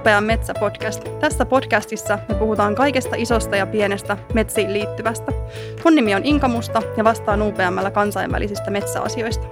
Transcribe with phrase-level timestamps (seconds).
[0.00, 1.18] UPM Metsä-podcast.
[1.20, 5.32] Tässä podcastissa me puhutaan kaikesta isosta ja pienestä metsiin liittyvästä.
[5.84, 9.46] Mun nimi on Inka Musta ja vastaan UPMllä kansainvälisistä metsäasioista.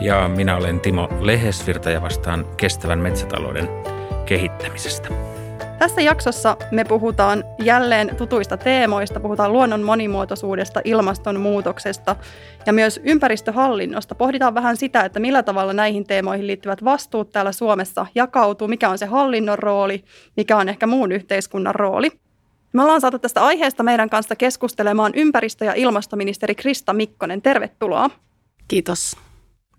[0.00, 3.68] Ja minä olen Timo Lehesvirta ja vastaan kestävän metsätalouden
[4.26, 5.08] kehittämisestä.
[5.80, 12.16] Tässä jaksossa me puhutaan jälleen tutuista teemoista, puhutaan luonnon monimuotoisuudesta, ilmastonmuutoksesta
[12.66, 14.14] ja myös ympäristöhallinnosta.
[14.14, 18.98] Pohditaan vähän sitä, että millä tavalla näihin teemoihin liittyvät vastuut täällä Suomessa jakautuu, mikä on
[18.98, 20.04] se hallinnon rooli,
[20.36, 22.10] mikä on ehkä muun yhteiskunnan rooli.
[22.72, 27.42] Me ollaan saatu tästä aiheesta meidän kanssa keskustelemaan ympäristö- ja ilmastoministeri Krista Mikkonen.
[27.42, 28.10] Tervetuloa.
[28.68, 29.16] Kiitos.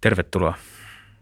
[0.02, 0.54] Tervetuloa.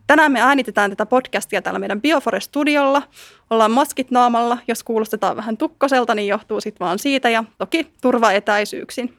[0.10, 3.02] Tänään me äänitetään tätä podcastia täällä meidän Bioforest-studiolla.
[3.50, 4.58] Ollaan maskit naamalla.
[4.68, 9.18] Jos kuulostetaan vähän tukkoselta, niin johtuu sitten vaan siitä ja toki turvaetäisyyksin.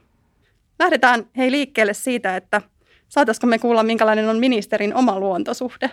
[0.78, 2.62] Lähdetään hei liikkeelle siitä, että
[3.08, 5.90] saataisiko me kuulla, minkälainen on ministerin oma luontosuhde?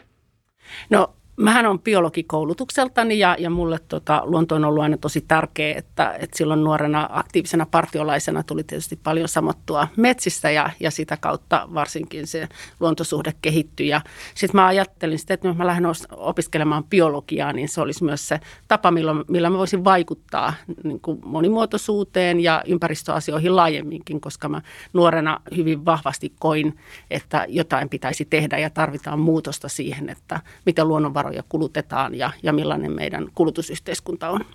[0.89, 6.13] No Mähän on biologikoulutukseltani ja, ja mulle tota, luonto on ollut aina tosi tärkeä, että,
[6.19, 12.27] että silloin nuorena aktiivisena partiolaisena tuli tietysti paljon samottua metsissä ja, ja sitä kautta varsinkin
[12.27, 12.47] se
[12.79, 13.91] luontosuhde kehittyi.
[14.35, 18.39] Sitten mä ajattelin sitä, että jos mä lähden opiskelemaan biologiaa, niin se olisi myös se
[18.67, 24.61] tapa, millä, millä mä voisin vaikuttaa niin kuin monimuotoisuuteen ja ympäristöasioihin laajemminkin, koska mä
[24.93, 26.77] nuorena hyvin vahvasti koin,
[27.11, 32.53] että jotain pitäisi tehdä ja tarvitaan muutosta siihen, että miten luonnonvaroja varoja kulutetaan ja, ja
[32.53, 34.45] millainen meidän kulutusyhteiskunta on.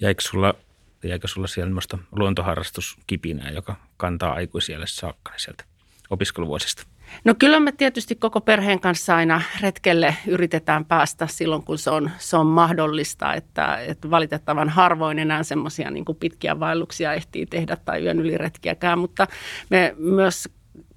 [0.00, 0.54] Jäikö sulla,
[1.04, 1.72] jäikö sulla siellä
[2.12, 5.64] luontoharrastuskipinää, joka kantaa aikuisille saakka sieltä
[6.10, 6.86] opiskeluvuosista?
[7.24, 12.10] No kyllä me tietysti koko perheen kanssa aina retkelle yritetään päästä silloin, kun se on,
[12.18, 18.04] se on mahdollista, että, että valitettavan harvoin enää semmoisia niin pitkiä vaelluksia ehtii tehdä tai
[18.04, 19.26] yön yli retkiäkään, mutta
[19.70, 20.48] me myös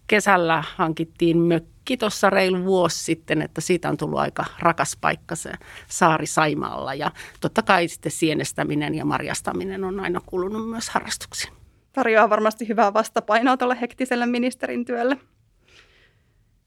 [0.07, 5.51] kesällä hankittiin mökki tuossa reilu vuosi sitten, että siitä on tullut aika rakas paikka se
[5.87, 6.93] saari Saimaalla.
[6.93, 7.11] Ja
[7.41, 11.53] totta kai sitten sienestäminen ja marjastaminen on aina kulunut myös harrastuksiin.
[11.93, 15.17] Tarjoaa varmasti hyvää vastapainoa tuolle hektiselle ministerin työlle.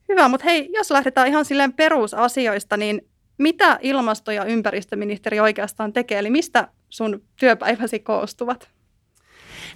[0.09, 3.09] Hyvä, mutta hei, jos lähdetään ihan silleen perusasioista, niin
[3.39, 6.19] mitä ilmasto- ja ympäristöministeri oikeastaan tekee?
[6.19, 8.74] Eli mistä sun työpäiväsi koostuvat?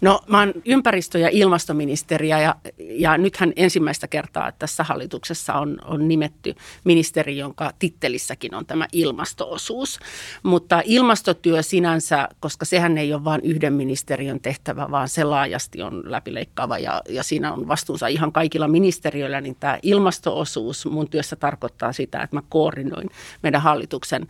[0.01, 6.09] No mä oon ympäristö- ja ilmastoministeriä ja, ja nythän ensimmäistä kertaa tässä hallituksessa on, on
[6.09, 6.55] nimetty
[6.85, 9.99] ministeri, jonka tittelissäkin on tämä ilmastoosuus.
[10.43, 16.03] Mutta ilmastotyö sinänsä, koska sehän ei ole vain yhden ministeriön tehtävä, vaan se laajasti on
[16.05, 21.93] läpileikkaava ja, ja siinä on vastuunsa ihan kaikilla ministeriöillä, niin tämä ilmastoosuus mun työssä tarkoittaa
[21.93, 23.11] sitä, että mä koordinoin
[23.43, 24.29] meidän hallituksen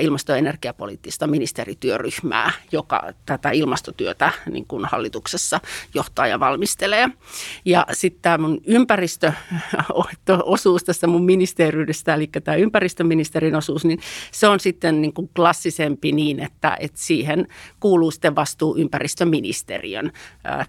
[0.00, 5.60] ilmasto- ja energiapoliittista ministerityöryhmää, joka tätä ilmastotyötä niin kuin hallituksessa
[5.94, 7.08] johtaa ja valmistelee.
[7.64, 14.00] Ja sitten tämä mun ympäristöosuus tässä mun ministeriydestä, eli tämä ympäristöministerin osuus, niin
[14.32, 17.46] se on sitten niin kuin klassisempi niin, että, että siihen
[17.80, 20.12] kuuluu sitten vastuu ympäristöministeriön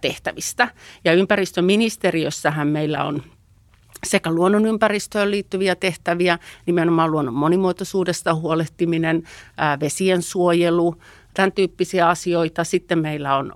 [0.01, 0.67] tehtävistä.
[1.05, 3.23] Ja ympäristöministeriössähän meillä on
[4.03, 9.23] sekä luonnonympäristöön liittyviä tehtäviä, nimenomaan luonnon monimuotoisuudesta huolehtiminen,
[9.79, 10.95] vesien suojelu,
[11.37, 12.63] tämän tyyppisiä asioita.
[12.63, 13.53] Sitten meillä on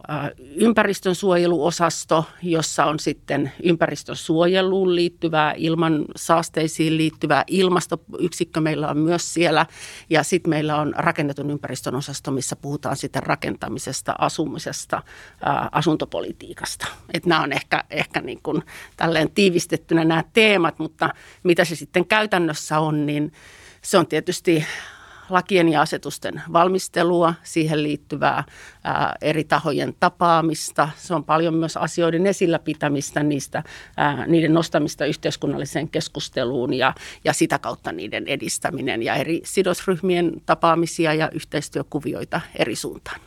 [0.56, 9.34] ympäristön suojeluosasto, jossa on sitten ympäristön suojeluun liittyvää, ilman saasteisiin liittyvää ilmastoyksikkö meillä on myös
[9.34, 9.66] siellä.
[10.10, 15.04] Ja sitten meillä on rakennetun ympäristön osasto, missä puhutaan sitten rakentamisesta, asumisesta,
[15.72, 16.88] asuntopolitiikasta.
[17.14, 18.64] Että nämä on ehkä, ehkä niin kuin
[18.98, 21.10] tälleen tiivistettynä nämä teemat, mutta
[21.44, 23.32] mitä se sitten käytännössä on, niin
[23.82, 24.66] se on tietysti
[25.32, 28.44] lakien ja asetusten valmistelua, siihen liittyvää
[28.84, 30.90] ää, eri tahojen tapaamista.
[30.96, 33.64] Se on paljon myös asioiden esillä pitämistä, niistä,
[33.98, 36.94] ää, niiden nostamista yhteiskunnalliseen keskusteluun ja,
[37.24, 43.22] ja sitä kautta niiden edistäminen ja eri sidosryhmien tapaamisia ja yhteistyökuvioita eri suuntaan.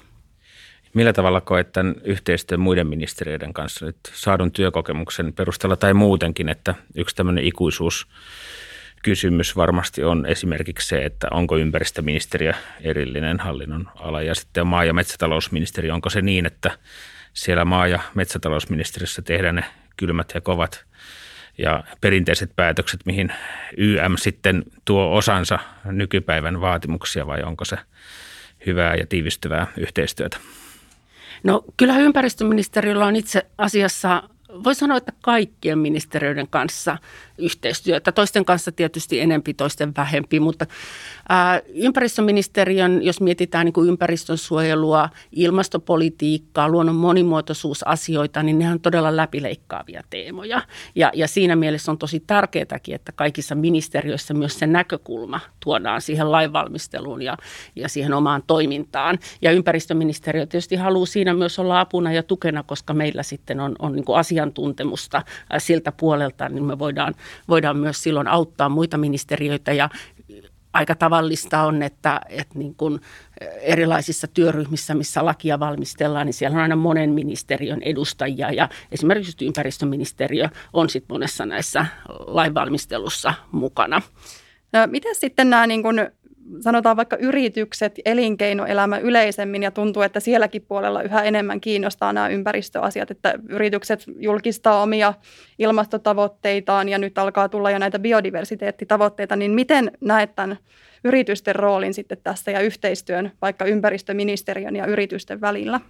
[0.95, 6.75] Millä tavalla koet tämän yhteistyön muiden ministeriöiden kanssa nyt saadun työkokemuksen perusteella tai muutenkin, että
[6.95, 8.07] yksi tämmöinen ikuisuus
[9.05, 14.95] kysymys varmasti on esimerkiksi se, että onko ympäristöministeriö erillinen hallinnon ala ja sitten maa- ja
[14.95, 16.71] metsätalousministeriö, onko se niin, että
[17.33, 19.65] siellä maa- ja metsätalousministeriössä tehdään ne
[19.97, 20.85] kylmät ja kovat
[21.59, 23.33] ja perinteiset päätökset, mihin
[23.77, 27.77] YM sitten tuo osansa nykypäivän vaatimuksia vai onko se
[28.67, 30.37] hyvää ja tiivistyvää yhteistyötä?
[31.43, 34.23] No kyllä ympäristöministeriöllä on itse asiassa
[34.65, 36.99] voi sanoa, että kaikkien ministeriöiden kanssa
[37.39, 38.13] yhteistyötä.
[38.13, 40.67] Toisten kanssa tietysti enempi, toisten vähempi, mutta
[41.29, 50.03] ää, ympäristöministeriön, jos mietitään niin kuin ympäristönsuojelua, ilmastopolitiikkaa, luonnon monimuotoisuusasioita, niin ne on todella läpileikkaavia
[50.11, 50.63] teemoja.
[50.95, 56.33] Ja, ja siinä mielessä on tosi tärkeääkin, että kaikissa ministeriöissä myös se näkökulma tuodaan siihen
[56.33, 57.37] lainvalmisteluun ja,
[57.77, 59.19] ja siihen omaan toimintaan.
[59.43, 63.93] Ja ympäristöministeriö tietysti haluaa siinä myös olla apuna ja tukena, koska meillä sitten on, on
[63.93, 65.23] niin kuin asiantuntemusta
[65.59, 67.15] siltä puolelta, niin me voidaan
[67.49, 69.89] voidaan myös silloin auttaa muita ministeriöitä ja
[70.73, 73.01] aika tavallista on, että, että niin kuin
[73.61, 80.49] erilaisissa työryhmissä, missä lakia valmistellaan, niin siellä on aina monen ministeriön edustajia ja esimerkiksi ympäristöministeriö
[80.73, 81.87] on sitten monessa näissä
[82.27, 84.03] lainvalmistelussa mukana.
[84.73, 86.11] No, miten sitten nämä niin kuin
[86.61, 93.11] sanotaan vaikka yritykset, elinkeinoelämä yleisemmin ja tuntuu, että sielläkin puolella yhä enemmän kiinnostaa nämä ympäristöasiat,
[93.11, 95.15] että yritykset julkistaa omia
[95.59, 100.59] ilmastotavoitteitaan ja nyt alkaa tulla jo näitä biodiversiteettitavoitteita, niin miten näet tämän
[101.05, 105.81] yritysten roolin sitten tässä ja yhteistyön vaikka ympäristöministeriön ja yritysten välillä?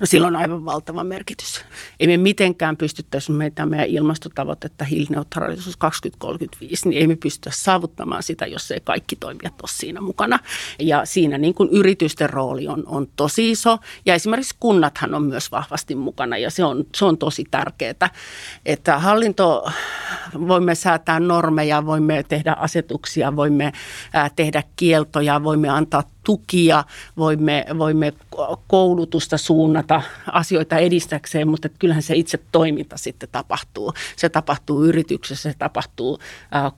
[0.00, 1.64] No sillä on aivan valtava merkitys.
[2.00, 8.46] Ei me mitenkään pystyttäisi meitä meidän ilmastotavoitetta hiilineutraalisuus 2035, niin ei me pystytä saavuttamaan sitä,
[8.46, 10.38] jos ei kaikki toimijat ole siinä mukana.
[10.78, 15.52] Ja siinä niin kuin yritysten rooli on, on tosi iso ja esimerkiksi kunnathan on myös
[15.52, 18.10] vahvasti mukana ja se on, se on tosi tärkeää,
[18.66, 19.70] että hallinto,
[20.48, 23.72] voimme säätää normeja, voimme tehdä asetuksia, voimme
[24.36, 26.84] tehdä kieltoja, voimme antaa tukia,
[27.16, 28.12] voimme, voimme
[28.66, 30.02] koulutusta suunnata
[30.32, 33.92] asioita edistäkseen, mutta kyllähän se itse toiminta sitten tapahtuu.
[34.16, 36.18] Se tapahtuu yrityksessä, se tapahtuu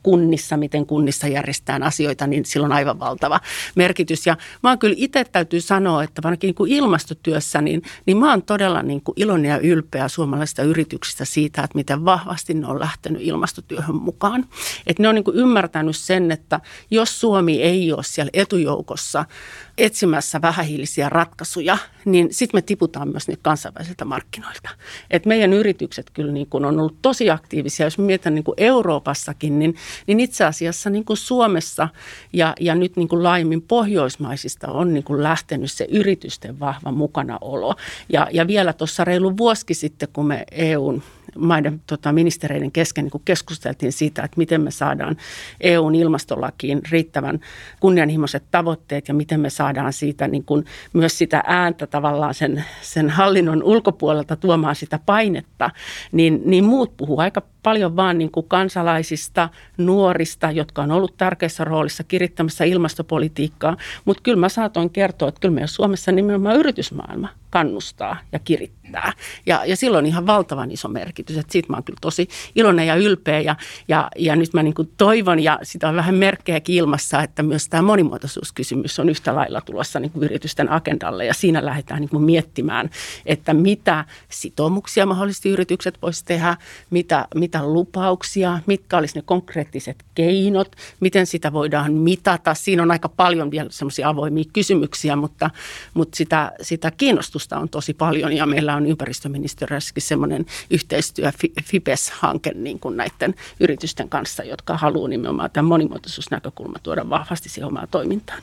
[0.02, 3.40] kunnissa, miten kunnissa järjestetään asioita, niin sillä on aivan valtava
[3.74, 4.26] merkitys.
[4.26, 8.30] Ja mä oon kyllä itse täytyy sanoa, että ainakin niin kuin ilmastotyössä, niin, niin mä
[8.30, 12.80] oon todella niin kuin iloinen ja ylpeä suomalaisista yrityksistä siitä, että miten vahvasti ne on
[12.80, 14.46] lähtenyt ilmastotyöhön mukaan.
[14.86, 16.60] Että ne on niin kuin ymmärtänyt sen, että
[16.90, 19.24] jos Suomi ei ole siellä etujoukossa–
[19.78, 24.70] etsimässä vähähiilisiä ratkaisuja, niin sitten me tiputaan myös niitä kansainvälisiltä markkinoilta.
[25.10, 27.86] Et meidän yritykset kyllä niin kun on ollut tosi aktiivisia.
[27.86, 29.74] Jos mietitään niin Euroopassakin, niin,
[30.06, 31.88] niin itse asiassa niin Suomessa
[32.32, 37.74] ja, ja nyt niin laajemmin pohjoismaisista on niin lähtenyt se yritysten vahva mukanaolo.
[38.08, 41.02] Ja, ja vielä tuossa reilu vuosi sitten, kun me EUn
[41.38, 45.16] maiden tota, ministereiden kesken niin keskusteltiin siitä, että miten me saadaan
[45.60, 47.40] EUn ilmastolakiin riittävän
[47.80, 53.10] kunnianhimoiset tavoitteet ja miten me saadaan siitä niin kuin myös sitä ääntä tavallaan sen, sen
[53.10, 55.70] hallinnon ulkopuolelta tuomaan sitä painetta,
[56.12, 61.64] niin, niin muut puhuu aika paljon vaan niin kuin kansalaisista, nuorista, jotka on ollut tärkeässä
[61.64, 68.16] roolissa kirittämässä ilmastopolitiikkaa, mutta kyllä mä saatoin kertoa, että kyllä meidän Suomessa nimenomaan yritysmaailma kannustaa
[68.32, 69.12] ja kirittää.
[69.46, 72.94] Ja, ja silloin ihan valtavan iso merkitys, että siitä mä oon kyllä tosi iloinen ja
[72.94, 73.40] ylpeä.
[73.40, 73.56] Ja,
[73.88, 77.68] ja, ja nyt mä niin kuin toivon ja sitä on vähän merkkejäkin ilmassa, että myös
[77.68, 81.24] tämä monimuotoisuuskysymys on yhtä lailla tulossa niin kuin yritysten agendalle.
[81.24, 82.90] Ja siinä lähdetään niin kuin miettimään,
[83.26, 86.56] että mitä sitoumuksia mahdollisesti yritykset voisivat tehdä,
[86.90, 92.54] mitä, mitä lupauksia, mitkä olisi ne konkreettiset keinot, miten sitä voidaan mitata.
[92.54, 95.50] Siinä on aika paljon vielä semmoisia avoimia kysymyksiä, mutta,
[95.94, 101.32] mutta sitä, sitä kiinnostusta on tosi paljon ja meillä on ympäristöministeriössäkin semmoinen yhteistyö
[101.64, 107.88] FIPES-hanke niin kuin näiden yritysten kanssa, jotka haluaa nimenomaan tämän monimuotoisuusnäkökulma tuoda vahvasti siihen omaan
[107.90, 108.42] toimintaan.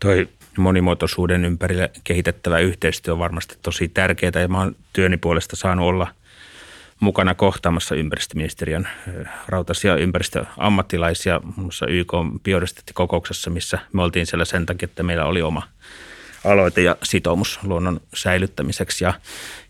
[0.00, 0.28] Toi
[0.58, 6.06] monimuotoisuuden ympärille kehitettävä yhteistyö on varmasti tosi tärkeää ja mä oon työni puolesta saanut olla–
[7.02, 8.88] mukana kohtaamassa ympäristöministeriön
[9.48, 15.42] rautaisia ympäristöammattilaisia, muun muassa YK biodiversiteettikokouksessa, missä me oltiin siellä sen takia, että meillä oli
[15.42, 15.62] oma
[16.44, 19.04] aloite ja sitoumus luonnon säilyttämiseksi.
[19.04, 19.14] Ja,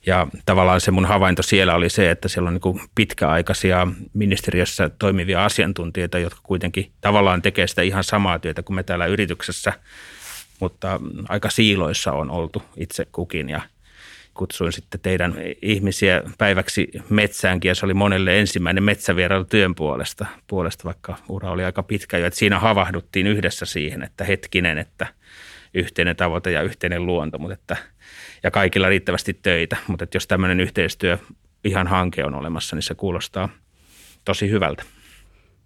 [0.06, 5.44] ja tavallaan se mun havainto siellä oli se, että siellä on niin pitkäaikaisia ministeriössä toimivia
[5.44, 9.72] asiantuntijoita, jotka kuitenkin tavallaan tekee sitä ihan samaa työtä kuin me täällä yrityksessä,
[10.60, 13.60] mutta aika siiloissa on oltu itse kukin ja–
[14.34, 20.84] kutsuin sitten teidän ihmisiä päiväksi metsäänkin ja se oli monelle ensimmäinen metsävierailu työn puolesta, puolesta,
[20.84, 22.26] vaikka ura oli aika pitkä jo.
[22.26, 25.06] Että siinä havahduttiin yhdessä siihen, että hetkinen, että
[25.74, 27.76] yhteinen tavoite ja yhteinen luonto, mutta että,
[28.42, 29.76] ja kaikilla riittävästi töitä.
[29.86, 31.18] Mutta että jos tämmöinen yhteistyö
[31.64, 33.48] ihan hanke on olemassa, niin se kuulostaa
[34.24, 34.82] tosi hyvältä.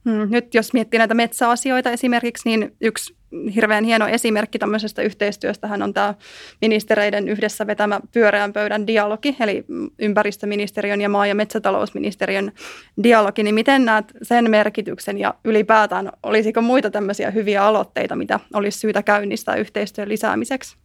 [0.05, 3.17] Hmm, nyt jos miettii näitä metsäasioita esimerkiksi, niin yksi
[3.55, 6.15] hirveän hieno esimerkki tämmöisestä yhteistyöstähän on tämä
[6.61, 9.65] ministereiden yhdessä vetämä pyöreän pöydän dialogi, eli
[9.99, 12.53] ympäristöministeriön ja maa- ja metsätalousministeriön
[13.03, 18.79] dialogi, niin miten näet sen merkityksen ja ylipäätään olisiko muita tämmöisiä hyviä aloitteita, mitä olisi
[18.79, 20.77] syytä käynnistää yhteistyön lisäämiseksi?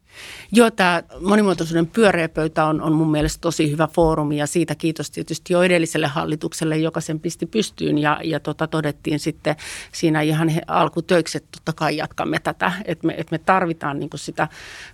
[0.52, 5.12] Joo, tämä monimuotoisuuden pyöreä pöytä on, on mun mielestä tosi hyvä foorumi ja siitä kiitos
[5.12, 9.56] tietysti jo edelliselle hallitukselle, joka sen pisti pystyyn ja, ja tota, todettiin sitten
[9.92, 14.48] siinä ihan alkutöiksi, että totta kai jatkamme tätä, että me, että me tarvitaan niin sitä,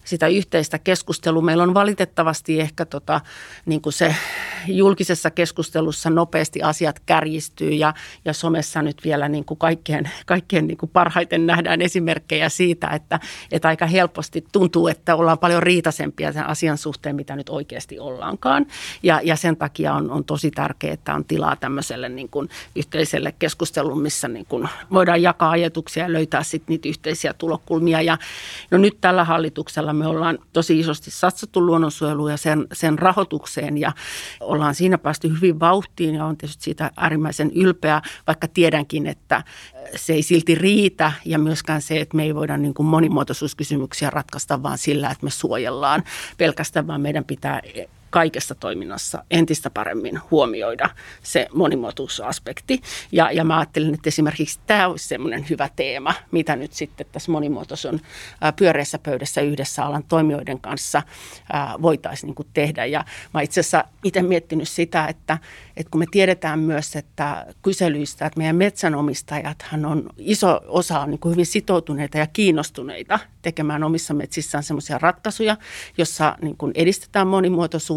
[0.04, 1.42] sitä yhteistä keskustelua.
[1.42, 3.22] Meillä on valitettavasti ehkä tota,
[3.66, 4.16] niin se
[4.68, 7.94] julkisessa keskustelussa nopeasti asiat kärjistyy ja,
[8.26, 13.20] ja somessa nyt vielä niin kuin kaikkien, kaikkien niin kuin parhaiten nähdään esimerkkejä siitä, että,
[13.52, 18.66] että aika helposti tuntuu, että ollaan paljon riitaisempia sen asian suhteen, mitä nyt oikeasti ollaankaan.
[19.04, 23.34] Ja, ja sen takia on, on tosi tärkeää, että on tilaa tämmöiselle niin kuin yhteiselle
[23.40, 28.02] keskustelulle, missä niin kuin voidaan jakaa ajatuksia ja löytää sitten niitä yhteisiä tulokulmia.
[28.02, 28.18] Ja
[28.72, 33.92] no nyt tällä hallituksella me ollaan tosi isosti satsattu luonnonsuojeluun ja sen, sen rahoitukseen ja
[34.40, 39.44] ollaan siinä päästy hyvin vauhtiin ja on tietysti siitä äärimmäisen ylpeä, vaikka tiedänkin, että
[39.96, 44.64] se ei silti riitä ja myöskään se, että me ei voida niin kuin monimuotoisuuskysymyksiä ratkaista
[44.64, 46.04] vaan sillä, että me suojellaan
[46.38, 47.62] pelkästään, vaan meidän pitää
[48.10, 50.90] kaikessa toiminnassa entistä paremmin huomioida
[51.24, 52.82] se monimuotoisuusaspekti.
[53.12, 57.32] Ja, ja mä ajattelin, että esimerkiksi tämä olisi semmoinen hyvä teema, mitä nyt sitten tässä
[57.32, 58.02] monimuotoisuuden
[58.56, 61.04] pyöreässä pöydässä yhdessä alan toimijoiden kanssa
[61.82, 62.86] voitaisiin niin tehdä.
[62.86, 65.38] Ja mä itse asiassa itse miettinyt sitä, että,
[65.78, 71.20] että kun me tiedetään myös, että kyselyistä, että meidän metsänomistajathan on iso osa on niin
[71.26, 75.58] hyvin sitoutuneita ja kiinnostuneita tekemään omissa metsissään semmoisia ratkaisuja,
[75.98, 77.97] jossa niin edistetään monimuotoisuutta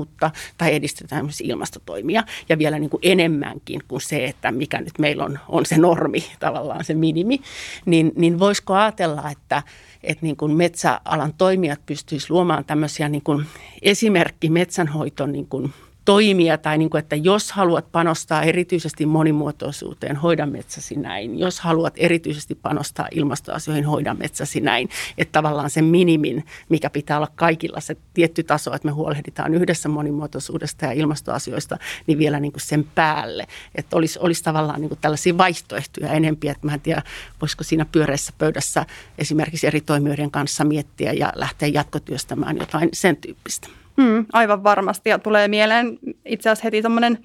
[0.59, 2.25] tai edistetään myös ilmastotoimia.
[2.49, 6.25] Ja vielä niin kuin enemmänkin kuin se, että mikä nyt meillä on, on se normi,
[6.41, 7.41] tavallaan se minimi,
[7.87, 9.63] niin, niin voisiko ajatella, että,
[10.03, 13.47] että niin kuin metsäalan toimijat pystyisivät luomaan tämmöisiä niin kuin
[13.83, 15.73] esimerkki metsänhoiton niin kuin
[16.05, 21.39] toimia tai niin kuin, että jos haluat panostaa erityisesti monimuotoisuuteen, hoida metsäsi näin.
[21.39, 24.89] Jos haluat erityisesti panostaa ilmastoasioihin, hoida metsäsi näin.
[25.19, 29.89] Että tavallaan se minimin, mikä pitää olla kaikilla se tietty taso, että me huolehditaan yhdessä
[29.89, 33.47] monimuotoisuudesta ja ilmastoasioista, niin vielä niin kuin sen päälle.
[33.75, 37.03] Että olisi, olisi tavallaan niin kuin tällaisia vaihtoehtoja enempiä, että mä en tiedä,
[37.41, 38.87] voisiko siinä pyöreässä pöydässä
[39.19, 43.69] esimerkiksi eri toimijoiden kanssa miettiä ja lähteä jatkotyöstämään jotain sen tyyppistä.
[44.01, 45.11] Hmm, aivan varmasti.
[45.11, 47.19] Ja tulee mieleen itse asiassa heti semmoinen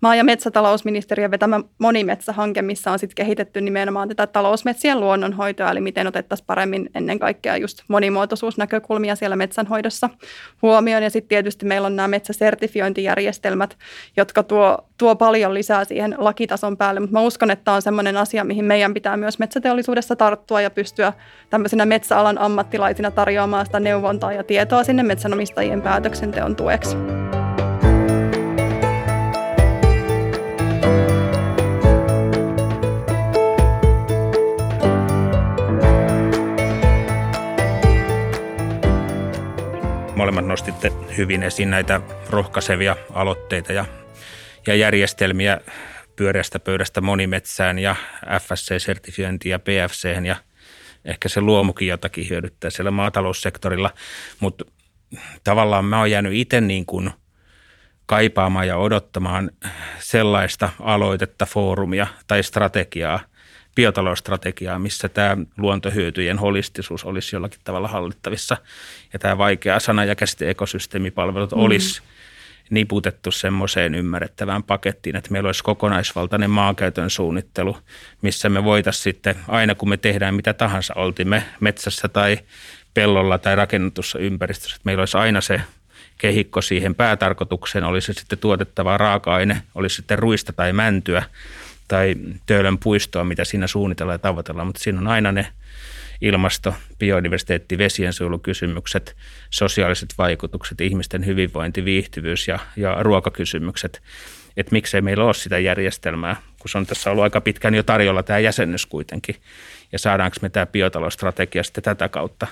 [0.00, 6.06] maa- ja metsätalousministeriön vetämä monimetsähanke, missä on sitten kehitetty nimenomaan tätä talousmetsien luonnonhoitoa, eli miten
[6.06, 10.10] otettaisiin paremmin ennen kaikkea just monimuotoisuusnäkökulmia siellä metsänhoidossa
[10.62, 11.02] huomioon.
[11.02, 13.76] Ja sitten tietysti meillä on nämä metsäsertifiointijärjestelmät,
[14.16, 18.16] jotka tuo, tuo paljon lisää siihen lakitason päälle, mutta mä uskon, että tämä on semmoinen
[18.16, 21.12] asia, mihin meidän pitää myös metsäteollisuudessa tarttua ja pystyä
[21.50, 26.96] tämmöisenä metsäalan ammattilaisina tarjoamaan sitä neuvontaa ja tietoa sinne metsänomistajien päätöksenteon tueksi.
[40.20, 42.00] Molemmat nostitte hyvin esiin näitä
[42.30, 43.84] rohkaisevia aloitteita ja,
[44.66, 45.60] ja järjestelmiä
[46.16, 47.96] pyöreästä pöydästä monimetsään ja
[48.40, 50.36] FSC-sertifiointiin ja PFC ja
[51.04, 53.90] ehkä se luomukin jotakin hyödyttää siellä maataloussektorilla,
[54.40, 54.64] mutta
[55.44, 57.10] tavallaan mä oon jäänyt itse niin kuin
[58.06, 59.50] kaipaamaan ja odottamaan
[59.98, 63.20] sellaista aloitetta, foorumia tai strategiaa,
[63.74, 68.56] biotalousstrategiaa, missä tämä luontohyötyjen holistisuus olisi jollakin tavalla hallittavissa.
[69.12, 71.60] Ja tämä vaikea sana ja käsite ekosysteemipalvelut mm.
[71.60, 72.02] olisi
[72.70, 77.76] niputettu semmoiseen ymmärrettävään pakettiin, että meillä olisi kokonaisvaltainen maakäytön suunnittelu,
[78.22, 82.38] missä me voitaisiin sitten, aina kun me tehdään mitä tahansa, oltimme metsässä tai
[82.94, 85.60] pellolla tai rakennetussa ympäristössä, että meillä olisi aina se
[86.18, 91.22] kehikko siihen päätarkoitukseen, olisi sitten tuotettava raaka-aine, olisi sitten ruista tai mäntyä,
[91.90, 92.14] tai
[92.46, 95.46] Töölön puistoa, mitä siinä suunnitellaan ja tavoitellaan, mutta siinä on aina ne
[96.20, 99.16] ilmasto, biodiversiteetti, vesiensuojelukysymykset,
[99.50, 104.02] sosiaaliset vaikutukset, ihmisten hyvinvointi, viihtyvyys ja, ja ruokakysymykset.
[104.56, 108.22] Että miksei meillä ole sitä järjestelmää, kun se on tässä ollut aika pitkään jo tarjolla
[108.22, 109.36] tämä jäsennys kuitenkin.
[109.92, 112.46] Ja saadaanko me tämä biotalousstrategia sitten tätä kautta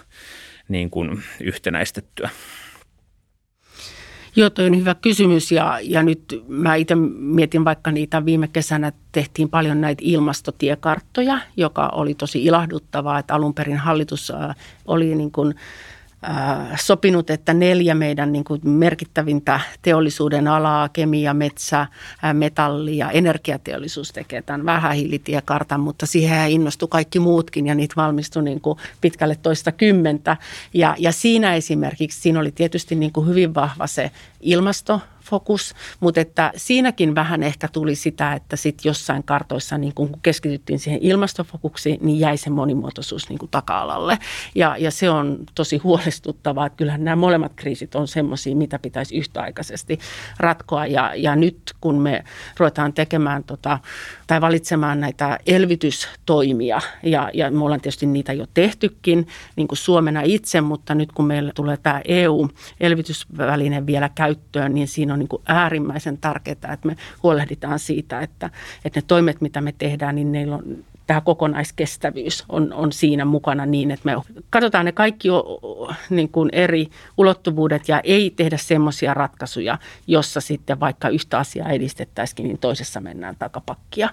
[0.68, 2.30] niin kuin yhtenäistettyä.
[4.38, 8.92] Joo, toi on hyvä kysymys ja, ja nyt mä itse mietin vaikka niitä viime kesänä
[9.12, 14.32] tehtiin paljon näitä ilmastotiekarttoja, joka oli tosi ilahduttavaa, että alun perin hallitus
[14.86, 15.97] oli niin kuin– Äh,
[16.80, 24.12] sopinut, että neljä meidän niin kuin merkittävintä teollisuuden alaa, kemia, metsä, äh, metalli ja energiateollisuus
[24.12, 29.72] tekee tämän vähähiilitiekartan, mutta siihen innostui kaikki muutkin ja niitä valmistui niin kuin pitkälle toista
[29.72, 30.36] kymmentä.
[30.74, 34.10] Ja, ja siinä esimerkiksi, siinä oli tietysti niin kuin hyvin vahva se
[34.40, 40.10] ilmasto, fokus, mutta että siinäkin vähän ehkä tuli sitä, että sitten jossain kartoissa niin kun
[40.22, 44.18] keskityttiin siihen ilmastofokuksiin, niin jäi se monimuotoisuus niin kuin taka-alalle.
[44.54, 49.16] Ja, ja se on tosi huolestuttavaa, että kyllähän nämä molemmat kriisit on semmoisia, mitä pitäisi
[49.16, 49.98] yhtäaikaisesti
[50.38, 50.86] ratkoa.
[50.86, 52.24] Ja, ja nyt kun me
[52.58, 53.78] ruvetaan tekemään tota,
[54.26, 60.20] tai valitsemaan näitä elvytystoimia, ja, ja me ollaan tietysti niitä jo tehtykin niin kuin Suomena
[60.24, 65.42] itse, mutta nyt kun meillä tulee tämä EU-elvytysväline vielä käyttöön, niin siinä on niin kuin
[65.46, 68.50] äärimmäisen tärkeää, että me huolehditaan siitä, että,
[68.84, 73.66] että ne toimet, mitä me tehdään, niin neillä on tämä kokonaiskestävyys on, on siinä mukana
[73.66, 75.28] niin, että me katsotaan ne kaikki
[76.10, 82.46] niin kuin eri ulottuvuudet ja ei tehdä semmoisia ratkaisuja, jossa sitten vaikka yhtä asiaa edistettäisikin,
[82.46, 84.08] niin toisessa mennään takapakkia.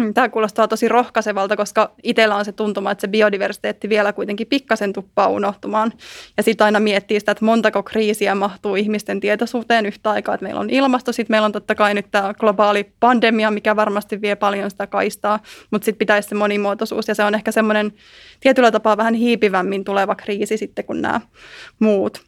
[0.00, 4.46] Hmm, Tämä kuulostaa tosi rohkaisevalta, koska itsellä on se tuntuma, että se biodiversiteetti vielä kuitenkin
[4.46, 5.92] pikkasen tuppaa unohtumaan.
[6.36, 10.34] Ja sitten aina miettii sitä, että montako kriisiä mahtuu ihmisten tietoisuuteen yhtä aikaa.
[10.34, 14.20] Että meillä on ilmasto, sitten meillä on totta kai nyt tämä globaali pandemia, mikä varmasti
[14.20, 15.38] vie paljon sitä kaistaa,
[15.70, 17.08] mutta sitten pitäisi se monimuotoisuus.
[17.08, 17.92] Ja se on ehkä semmoinen
[18.40, 21.20] tietyllä tapaa vähän hiipivämmin tuleva kriisi sitten kuin nämä
[21.78, 22.26] muut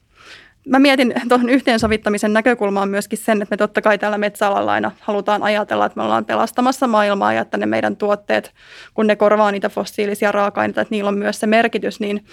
[0.68, 5.42] mä mietin tuohon yhteensovittamisen näkökulmaan myöskin sen, että me totta kai täällä metsäalalla aina halutaan
[5.42, 8.54] ajatella, että me ollaan pelastamassa maailmaa ja että ne meidän tuotteet,
[8.94, 12.00] kun ne korvaa niitä fossiilisia raaka-aineita, että niillä on myös se merkitys.
[12.00, 12.25] Niin,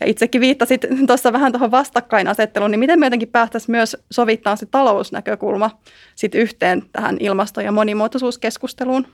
[0.00, 4.66] ja itsekin viittasit tuossa vähän tuohon vastakkainasetteluun, niin miten me jotenkin päästäisiin myös sovittaa se
[4.66, 5.70] talousnäkökulma
[6.14, 9.06] sit yhteen tähän ilmasto- ja monimuotoisuuskeskusteluun?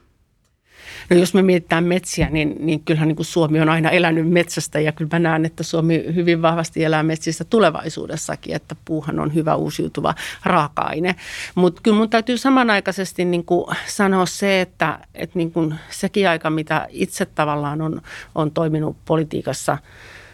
[1.10, 4.80] No jos me mietitään metsiä, niin, niin kyllähän niin kuin Suomi on aina elänyt metsästä
[4.80, 9.54] ja kyllä mä näen, että Suomi hyvin vahvasti elää metsistä tulevaisuudessakin, että puuhan on hyvä
[9.54, 10.14] uusiutuva
[10.44, 11.16] raaka-aine.
[11.54, 16.50] Mutta kyllä mun täytyy samanaikaisesti niin kuin sanoa se, että, että niin kuin sekin aika,
[16.50, 18.02] mitä itse tavallaan on,
[18.34, 19.78] on toiminut politiikassa–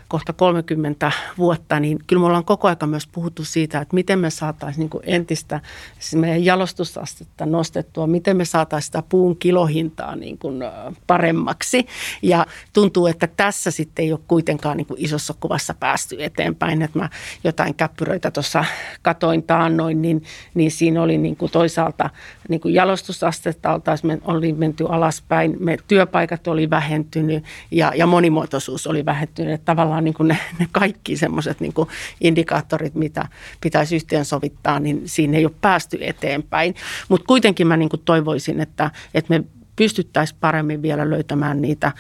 [0.09, 4.31] kohta 30 vuotta, niin kyllä me ollaan koko ajan myös puhuttu siitä, että miten me
[4.31, 5.61] saataisiin niin entistä
[5.99, 10.65] siis meidän jalostusastetta nostettua, miten me saataisiin sitä puun kilohintaa niin kuin
[11.07, 11.87] paremmaksi.
[12.23, 16.83] Ja tuntuu, että tässä sitten ei ole kuitenkaan niin kuin isossa kuvassa päästy eteenpäin.
[16.83, 17.09] Että mä
[17.45, 18.65] jotain käppyröitä tuossa
[19.03, 20.23] katoin taannoin, niin,
[20.55, 22.11] niin siinä oli niin kuin toisaalta
[22.49, 29.05] niin kuin jalostusastetta oltaisiin, oli menty alaspäin, me työpaikat oli vähentynyt ja, ja monimuotoisuus oli
[29.05, 29.55] vähentynyt.
[29.55, 31.75] Että tavallaan niin kuin ne, ne kaikki semmoiset niin
[32.21, 33.29] indikaattorit, mitä
[33.61, 36.75] pitäisi yhteensovittaa, niin siinä ei ole päästy eteenpäin.
[37.09, 39.45] Mutta kuitenkin mä niin kuin toivoisin, että, että me
[39.77, 41.93] pystyttäisiin paremmin vielä löytämään niitä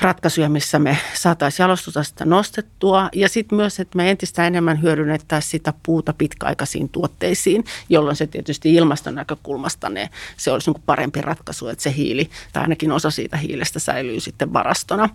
[0.00, 5.74] ratkaisuja, missä me saataisiin jalostusasta nostettua ja sitten myös, että me entistä enemmän hyödynnettäisiin sitä
[5.82, 11.82] puuta pitkäaikaisiin tuotteisiin, jolloin se tietysti ilmaston näkökulmasta ne, se olisi niin parempi ratkaisu, että
[11.82, 15.08] se hiili tai ainakin osa siitä hiilestä säilyy sitten varastona.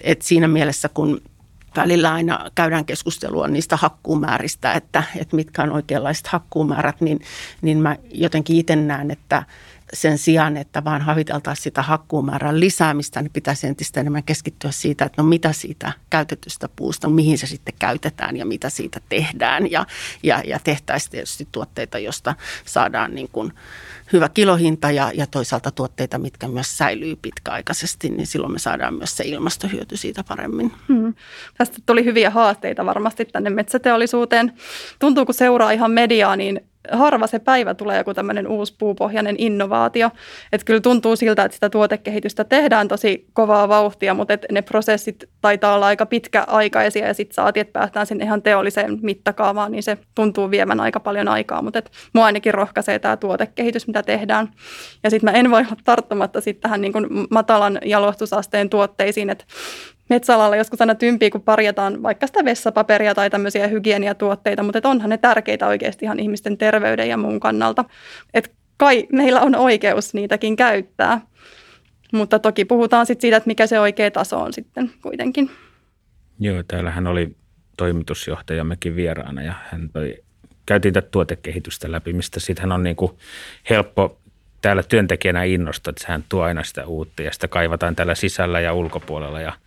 [0.00, 1.20] Et siinä mielessä, kun
[1.76, 7.20] välillä aina käydään keskustelua niistä hakkuumääristä, että, että mitkä on oikeanlaiset hakkuumäärät, niin,
[7.62, 9.42] niin mä jotenkin itse näen, että
[9.92, 15.22] sen sijaan, että vaan haviteltaisiin sitä hakkuumäärän lisäämistä, niin pitäisi entistä enemmän keskittyä siitä, että
[15.22, 19.70] no mitä siitä käytetystä puusta, mihin se sitten käytetään ja mitä siitä tehdään.
[19.70, 19.86] Ja,
[20.22, 23.52] ja, ja tehtäisiin tietysti tuotteita, josta saadaan niin kuin
[24.12, 29.16] hyvä kilohinta ja, ja toisaalta tuotteita, mitkä myös säilyy pitkäaikaisesti, niin silloin me saadaan myös
[29.16, 30.72] se ilmastohyöty siitä paremmin.
[30.88, 31.14] Hmm.
[31.58, 34.52] Tästä tuli hyviä haasteita varmasti tänne metsäteollisuuteen.
[34.98, 40.10] Tuntuu, kun seuraa ihan mediaa, niin harva se päivä tulee joku tämmöinen uusi puupohjainen innovaatio.
[40.52, 45.24] Että kyllä tuntuu siltä, että sitä tuotekehitystä tehdään tosi kovaa vauhtia, mutta että ne prosessit
[45.40, 49.98] taitaa olla aika pitkäaikaisia ja sitten saatiin, että päästään sinne ihan teolliseen mittakaavaan, niin se
[50.14, 51.62] tuntuu viemään aika paljon aikaa.
[51.62, 54.48] Mutta mua ainakin rohkaisee tämä tuotekehitys, mitä tehdään.
[55.02, 56.92] Ja sitten mä en voi olla tarttumatta sitten tähän niin
[57.30, 59.44] matalan jalostusasteen tuotteisiin, että
[60.10, 65.18] metsäalalla joskus aina tympii, kun parjataan vaikka sitä vessapaperia tai tämmöisiä hygieniatuotteita, mutta onhan ne
[65.18, 67.84] tärkeitä oikeasti ihan ihmisten terveyden ja muun kannalta.
[68.34, 71.20] Et kai meillä on oikeus niitäkin käyttää,
[72.12, 75.50] mutta toki puhutaan sitten siitä, että mikä se oikea taso on sitten kuitenkin.
[76.40, 77.36] Joo, täällähän oli
[77.76, 80.16] toimitusjohtajammekin vieraana ja hän toi,
[80.66, 83.12] käytiin tätä tuotekehitystä läpi, mistä sitten on niin kuin
[83.70, 84.18] helppo
[84.62, 88.74] täällä työntekijänä innostaa, että sehän tuo aina sitä uutta ja sitä kaivataan täällä sisällä ja
[88.74, 89.52] ulkopuolella ja–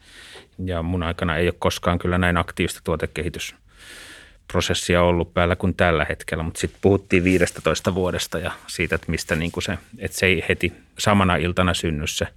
[0.65, 6.43] ja mun aikana ei ole koskaan kyllä näin aktiivista tuotekehitysprosessia ollut päällä kuin tällä hetkellä,
[6.43, 10.73] mutta sitten puhuttiin 15 vuodesta ja siitä, että mistä niin se, että se ei heti
[10.99, 12.27] samana iltana synny se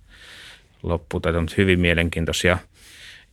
[0.83, 1.21] loppu.
[1.21, 2.59] Tai on hyvin mielenkiintoisia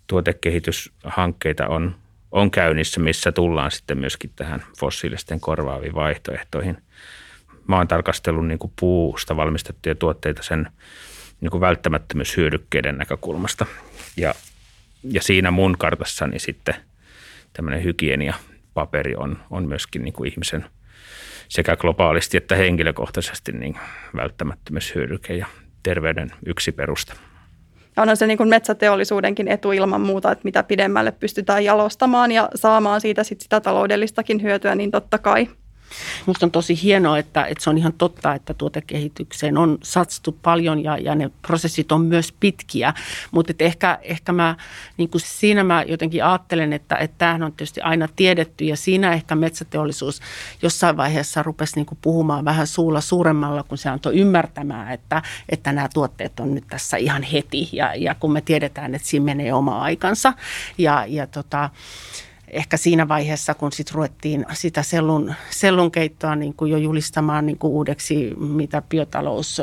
[0.07, 1.95] tuotekehityshankkeita on,
[2.31, 6.77] on käynnissä, missä tullaan sitten myöskin tähän fossiilisten korvaaviin vaihtoehtoihin.
[7.67, 10.69] Mä oon tarkastellut niin puusta valmistettuja tuotteita sen
[11.41, 13.65] niin välttämättömyyshyödykkeiden näkökulmasta.
[14.17, 14.35] Ja
[15.03, 16.75] ja siinä mun kartassani sitten
[17.53, 20.65] tämmöinen hygieniapaperi on, on myöskin niin kuin ihmisen
[21.49, 23.77] sekä globaalisti että henkilökohtaisesti niin
[24.15, 25.45] välttämättömyyshyödyke ja
[25.83, 27.13] terveyden yksi perusta.
[27.97, 33.01] Onhan se niin kuin metsäteollisuudenkin etu ilman muuta, että mitä pidemmälle pystytään jalostamaan ja saamaan
[33.01, 35.47] siitä sit sitä taloudellistakin hyötyä, niin totta kai–
[36.25, 40.83] Minusta on tosi hienoa, että, että se on ihan totta, että tuotekehitykseen on satsattu paljon
[40.83, 42.93] ja, ja ne prosessit on myös pitkiä.
[43.31, 44.55] Mutta ehkä, ehkä mä,
[44.97, 49.13] niin kuin siinä mä jotenkin ajattelen, että, että tämähän on tietysti aina tiedetty ja siinä
[49.13, 50.21] ehkä metsäteollisuus
[50.61, 55.71] jossain vaiheessa rupesi niin kuin puhumaan vähän suulla suuremmalla, kun se antoi ymmärtämään, että, että
[55.71, 59.53] nämä tuotteet on nyt tässä ihan heti ja, ja kun me tiedetään, että siinä menee
[59.53, 60.33] oma aikansa
[60.77, 61.69] ja, ja tota,
[62.53, 67.57] ehkä siinä vaiheessa, kun sitten ruvettiin sitä sellun, sellun keittoa niin kuin jo julistamaan niin
[67.57, 69.61] kuin uudeksi, mitä biotalous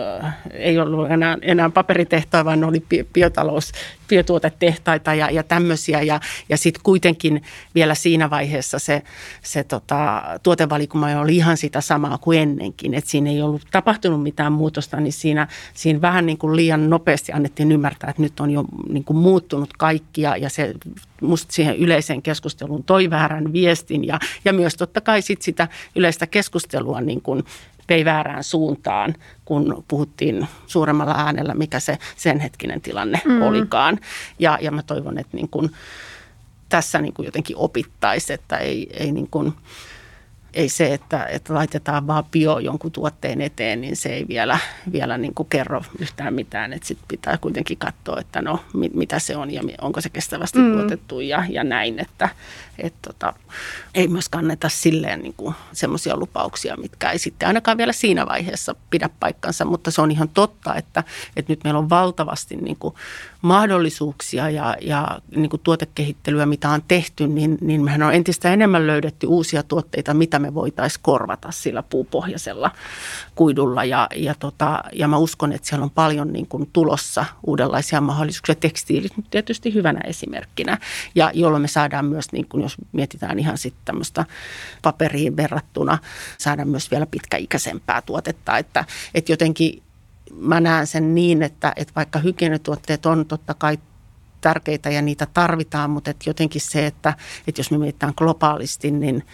[0.52, 3.72] ei ollut enää, enää paperitehtoa, vaan oli biotalous,
[4.08, 6.02] biotuotetehtaita ja, ja tämmöisiä.
[6.02, 7.42] Ja, ja sitten kuitenkin
[7.74, 9.02] vielä siinä vaiheessa se,
[9.42, 12.94] se tota, tuotevalikuma oli ihan sitä samaa kuin ennenkin.
[12.94, 17.32] Että siinä ei ollut tapahtunut mitään muutosta, niin siinä, siinä vähän niin kuin liian nopeasti
[17.32, 20.74] annettiin ymmärtää, että nyt on jo niin kuin muuttunut kaikki ja, ja se
[21.20, 26.26] musta siihen yleiseen keskusteluun toi väärän viestin ja, ja myös totta kai sit sitä yleistä
[26.26, 27.44] keskustelua niin kuin
[27.88, 33.42] vei väärään suuntaan, kun puhuttiin suuremmalla äänellä, mikä se sen hetkinen tilanne mm.
[33.42, 33.98] olikaan.
[34.38, 35.70] Ja, ja mä toivon, että niin kuin
[36.68, 39.52] tässä niin kuin jotenkin opittaisi, että ei, ei niin kuin,
[40.54, 44.58] ei se, että, että laitetaan vaan bio jonkun tuotteen eteen, niin se ei vielä,
[44.92, 46.72] vielä niin kuin kerro yhtään mitään.
[46.72, 50.58] Että sitten pitää kuitenkin katsoa, että no mit, mitä se on ja onko se kestävästi
[50.58, 50.72] mm.
[50.72, 51.98] tuotettu ja, ja näin.
[51.98, 52.28] Että
[52.82, 53.34] et tota,
[53.94, 55.34] ei myös kanneta silleen niin
[55.72, 59.64] semmoisia lupauksia, mitkä ei sitten ainakaan vielä siinä vaiheessa pidä paikkansa.
[59.64, 61.04] Mutta se on ihan totta, että,
[61.36, 62.94] että nyt meillä on valtavasti niin kuin
[63.42, 68.86] mahdollisuuksia ja, ja niin kuin tuotekehittelyä, mitä on tehty, niin, niin mehän on entistä enemmän
[68.86, 72.70] löydetty uusia tuotteita, mitä me voitaisiin korvata sillä puupohjaisella
[73.34, 73.84] kuidulla.
[73.84, 78.54] Ja, ja, tota, ja mä uskon, että siellä on paljon niin kuin tulossa uudenlaisia mahdollisuuksia.
[78.54, 80.78] Tekstiilit nyt tietysti hyvänä esimerkkinä,
[81.14, 84.24] ja jolloin me saadaan myös, niin kuin, jos mietitään ihan sitten tämmöistä
[84.82, 85.98] paperiin verrattuna,
[86.38, 88.58] saada myös vielä pitkäikäisempää tuotetta.
[88.58, 89.82] Että, että jotenkin
[90.36, 93.78] mä näen sen niin, että, että vaikka hygienituotteet on totta kai
[94.40, 97.14] tärkeitä ja niitä tarvitaan, mutta että jotenkin se, että,
[97.46, 99.26] että jos me mietitään globaalisti, niin,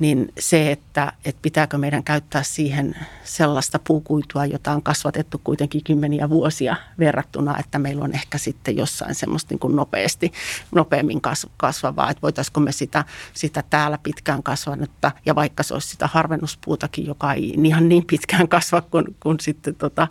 [0.00, 6.30] niin se, että, että pitääkö meidän käyttää siihen sellaista puukuitua, jota on kasvatettu kuitenkin kymmeniä
[6.30, 10.32] vuosia verrattuna, että meillä on ehkä sitten jossain semmoista niin kuin nopeasti,
[10.74, 11.20] nopeammin
[11.56, 17.06] kasvavaa, että voitaisiko me sitä, sitä täällä pitkään kasvanutta ja vaikka se olisi sitä harvennuspuutakin,
[17.06, 20.08] joka ei ihan niin pitkään kasva kuin, kuin sitten tota,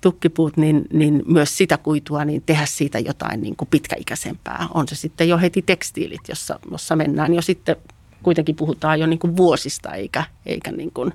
[0.00, 4.68] tukkipuut, niin, niin myös sitä kuitua, niin tehdä siitä jotain niin kuin pitkäikäisempää.
[4.74, 7.76] On se sitten jo heti tekstiilit, jossa, jossa mennään jo sitten
[8.22, 11.12] kuitenkin puhutaan jo niin kuin vuosista eikä, eikä niin kuin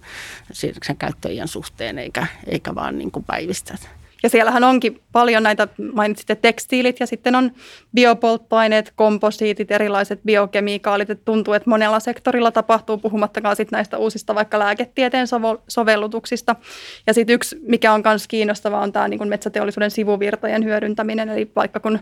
[0.83, 3.77] sen käyttöjen suhteen eikä, eikä vaan niin kuin päivistä.
[4.23, 7.51] Ja siellähän onkin paljon näitä, mainitsitte tekstiilit ja sitten on
[7.93, 11.09] biopolttoaineet, komposiitit, erilaiset biokemikaalit.
[11.09, 15.27] Että tuntuu, että monella sektorilla tapahtuu, puhumattakaan sitten näistä uusista vaikka lääketieteen
[15.67, 16.55] sovellutuksista.
[17.07, 21.29] Ja sitten yksi, mikä on myös kiinnostavaa, on tämä niin metsäteollisuuden sivuvirtojen hyödyntäminen.
[21.29, 21.99] Eli vaikka kun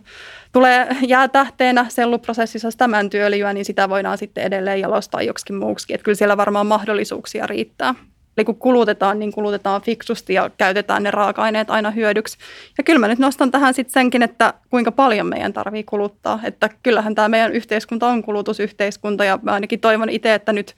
[0.52, 5.94] tulee jäätähteenä selluprosessissa sitä mäntyöljyä, niin sitä voidaan sitten edelleen jalostaa joksikin muuksi.
[5.94, 7.96] Että kyllä siellä varmaan mahdollisuuksia riittää.
[8.40, 12.38] Eli kun kulutetaan, niin kulutetaan fiksusti ja käytetään ne raaka-aineet aina hyödyksi.
[12.78, 16.40] Ja kyllä mä nyt nostan tähän sitten senkin, että kuinka paljon meidän tarvii kuluttaa.
[16.44, 20.76] Että kyllähän tämä meidän yhteiskunta on kulutusyhteiskunta ja mä ainakin toivon itse, että nyt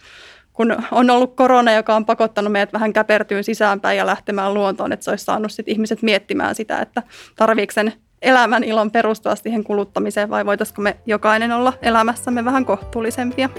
[0.53, 5.03] kun on ollut korona, joka on pakottanut meidät vähän käpertyyn sisäänpäin ja lähtemään luontoon, että
[5.03, 7.03] se olisi saanut sit ihmiset miettimään sitä, että
[7.35, 13.49] tarviiko sen elämän ilon perustua siihen kuluttamiseen vai voitaisiko me jokainen olla elämässämme vähän kohtuullisempia.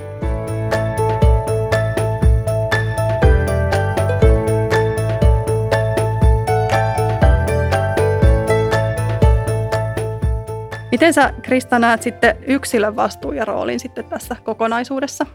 [10.93, 15.27] Miten sä Krista näet sitten yksilön vastuun ja roolin sitten tässä kokonaisuudessa?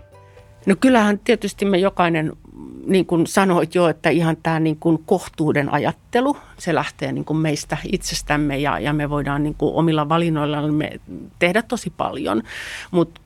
[0.65, 2.33] No kyllähän tietysti me jokainen,
[2.87, 7.37] niin kuin sanoit jo, että ihan tämä niin kuin kohtuuden ajattelu, se lähtee niin kuin
[7.37, 10.91] meistä itsestämme ja, ja me voidaan niin kuin omilla valinnoillamme
[11.39, 12.43] tehdä tosi paljon.
[12.91, 13.21] Mutta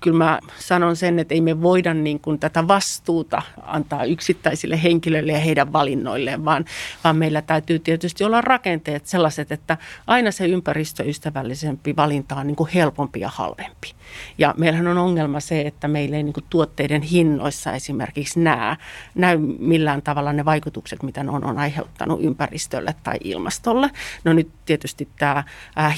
[0.00, 5.32] kyllä mä sanon sen, että ei me voida niin kuin tätä vastuuta antaa yksittäisille henkilöille
[5.32, 6.64] ja heidän valinnoilleen, vaan,
[7.04, 12.70] vaan meillä täytyy tietysti olla rakenteet sellaiset, että aina se ympäristöystävällisempi valinta on niin kuin
[12.74, 13.94] helpompi ja halvempi.
[14.38, 18.76] Ja meillähän on ongelma se, että meillä ei niin kuin tuotteiden hinnoissa esimerkiksi näe
[19.14, 23.90] näy millään tavalla ne vaikutukset, mitä ne on, on aiheuttanut ympäristölle tai ilmastolle.
[24.24, 25.44] No nyt tietysti tämä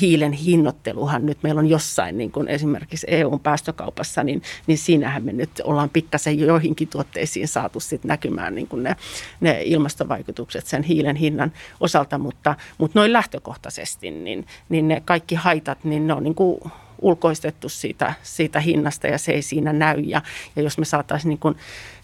[0.00, 5.32] hiilen hinnoitteluhan nyt meillä on jossain, niin kuin esimerkiksi EUn päästökaupassa, niin, niin siinähän me
[5.32, 8.96] nyt ollaan pikkasen joihinkin tuotteisiin saatu sit näkymään niin kuin ne,
[9.40, 15.84] ne ilmastovaikutukset sen hiilen hinnan osalta, mutta, mutta noin lähtökohtaisesti, niin, niin ne kaikki haitat,
[15.84, 16.60] niin ne on niin kuin
[17.02, 20.00] ulkoistettu siitä, siitä hinnasta ja se ei siinä näy.
[20.00, 20.22] Ja,
[20.56, 21.56] ja jos me saataisiin niin kuin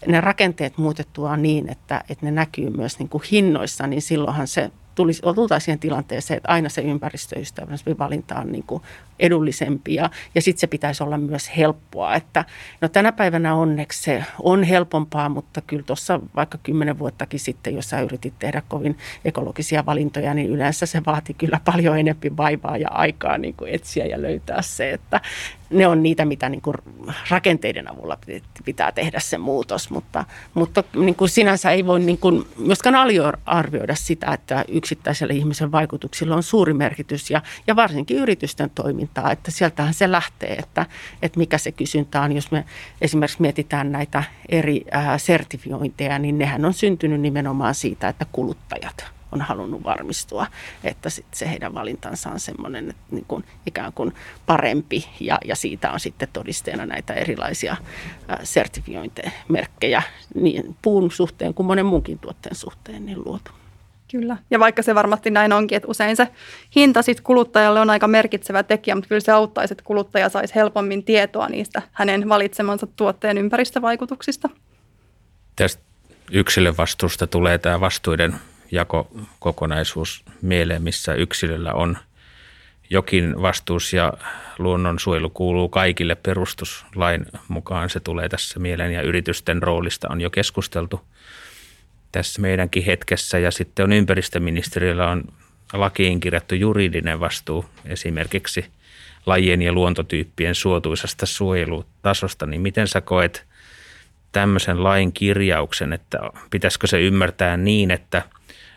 [0.07, 4.71] ne rakenteet muutettua niin, että, että ne näkyy myös niin kuin hinnoissa, niin silloinhan se
[4.95, 8.83] tulisi, tultaisiin siihen tilanteeseen, että aina se ympäristöystävällisempi valinta on niin kuin
[9.19, 12.15] edullisempi ja, sitten se pitäisi olla myös helppoa.
[12.15, 12.45] Että,
[12.81, 17.89] no tänä päivänä onneksi se on helpompaa, mutta kyllä tuossa vaikka kymmenen vuottakin sitten, jos
[17.89, 22.89] sä yritit tehdä kovin ekologisia valintoja, niin yleensä se vaati kyllä paljon enemmän vaivaa ja
[22.91, 25.21] aikaa niin kuin etsiä ja löytää se, että
[25.69, 26.75] ne on niitä, mitä niin kuin
[27.29, 28.17] rakenteiden avulla
[28.65, 32.95] pitää tehdä se muutos, mutta, mutta niin kuin sinänsä ei voi niin kuin myöskään
[33.45, 39.31] arvioida sitä, että yksittäisellä ihmisen vaikutuksilla on suuri merkitys ja, ja varsinkin yritysten toiminta toimintaa,
[39.31, 40.85] että sieltähän se lähtee, että,
[41.21, 42.31] että mikä se kysyntä on.
[42.31, 42.65] Jos me
[43.01, 49.41] esimerkiksi mietitään näitä eri ää, sertifiointeja, niin nehän on syntynyt nimenomaan siitä, että kuluttajat on
[49.41, 50.47] halunnut varmistua,
[50.83, 54.13] että sit se heidän valintansa on semmoinen niin kuin ikään kuin
[54.45, 57.77] parempi ja, ja siitä on sitten todisteena näitä erilaisia
[58.43, 60.01] sertifiointimerkkejä
[60.35, 63.51] niin puun suhteen kuin monen muunkin tuotteen suhteen niin luotu.
[64.11, 64.37] Kyllä.
[64.51, 66.27] Ja vaikka se varmasti näin onkin, että usein se
[66.75, 71.03] hinta sit kuluttajalle on aika merkitsevä tekijä, mutta kyllä se auttaisi, että kuluttaja saisi helpommin
[71.03, 74.49] tietoa niistä hänen valitsemansa tuotteen ympäristövaikutuksista.
[75.55, 75.83] Tästä
[76.31, 78.35] yksilövastuusta tulee tämä vastuiden
[78.71, 81.97] jakokokonaisuus mieleen, missä yksilöllä on
[82.89, 84.13] jokin vastuus ja
[84.59, 87.89] luonnonsuojelu kuuluu kaikille perustuslain mukaan.
[87.89, 91.01] Se tulee tässä mieleen ja yritysten roolista on jo keskusteltu–
[92.17, 93.39] tässä meidänkin hetkessä.
[93.39, 95.23] Ja sitten on ympäristöministeriöllä on
[95.73, 98.65] lakiin kirjattu juridinen vastuu esimerkiksi
[99.25, 103.45] lajien ja luontotyyppien suotuisasta suojelutasosta, niin miten sä koet
[104.31, 108.21] tämmöisen lain kirjauksen, että pitäisikö se ymmärtää niin, että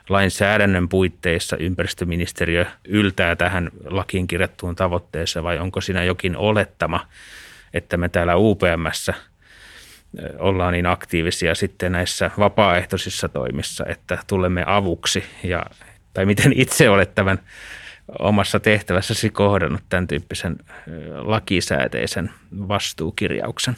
[0.08, 7.06] lainsäädännön puitteissa ympäristöministeriö yltää tähän lakiin kirjattuun tavoitteeseen vai onko siinä jokin olettama,
[7.74, 9.14] että me täällä UPMssä–
[10.38, 15.24] ollaan niin aktiivisia sitten näissä vapaaehtoisissa toimissa, että tulemme avuksi.
[15.44, 15.66] Ja,
[16.14, 17.38] tai miten itse olet tämän
[18.18, 20.56] omassa tehtävässäsi kohdannut tämän tyyppisen
[21.24, 22.30] lakisääteisen
[22.68, 23.76] vastuukirjauksen?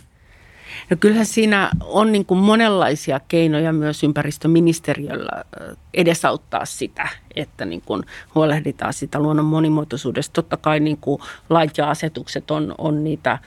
[0.90, 5.44] No kyllähän siinä on niin kuin monenlaisia keinoja myös ympäristöministeriöllä
[5.94, 8.02] edesauttaa sitä, että niin kuin
[8.34, 10.32] huolehditaan sitä luonnon monimuotoisuudesta.
[10.32, 13.38] Totta kai niin kuin lait ja asetukset on, on niitä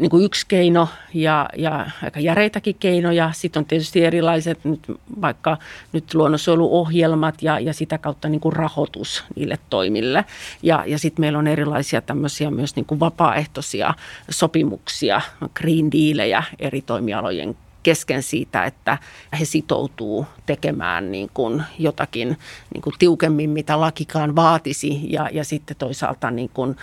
[0.00, 3.30] niin kuin yksi keino ja, ja aika järeitäkin keinoja.
[3.34, 4.80] Sitten on tietysti erilaiset nyt
[5.20, 5.56] vaikka
[5.92, 10.24] nyt luonnonsuojeluohjelmat ja, ja sitä kautta niin kuin rahoitus niille toimille.
[10.62, 13.94] Ja, ja sitten meillä on erilaisia tämmöisiä myös niin kuin vapaaehtoisia
[14.30, 15.20] sopimuksia,
[15.54, 17.56] green dealejä eri toimialojen
[17.86, 18.98] kesken siitä, että
[19.40, 22.38] he sitoutuu tekemään niin kuin jotakin
[22.74, 25.12] niin kuin tiukemmin, mitä lakikaan vaatisi.
[25.12, 26.76] Ja, ja sitten toisaalta niin kuin,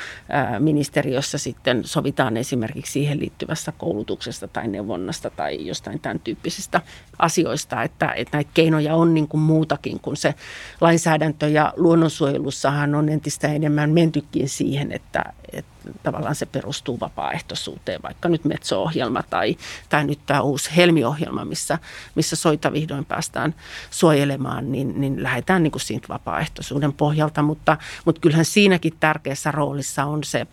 [0.59, 6.81] ministeriössä sitten sovitaan esimerkiksi siihen liittyvässä koulutuksesta tai neuvonnasta tai jostain tämän tyyppisistä
[7.19, 10.35] asioista, että, että näitä keinoja on niin kuin muutakin kuin se
[10.81, 15.72] lainsäädäntö ja luonnonsuojelussahan on entistä enemmän mentykin siihen, että, että
[16.03, 19.57] tavallaan se perustuu vapaaehtoisuuteen, vaikka nyt Metso-ohjelma tai,
[19.89, 21.79] tai nyt tämä uusi Helmi-ohjelma, missä,
[22.15, 23.55] missä soita vihdoin päästään
[23.89, 30.05] suojelemaan, niin, niin lähdetään niin kuin siitä vapaaehtoisuuden pohjalta, mutta, mutta kyllähän siinäkin tärkeässä roolissa
[30.05, 30.47] on se